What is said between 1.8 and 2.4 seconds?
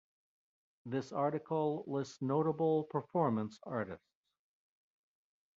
lists